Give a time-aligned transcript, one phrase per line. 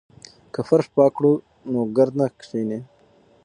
[0.53, 1.33] که فرش پاک کړو
[1.71, 2.79] نو ګرد نه کښیني.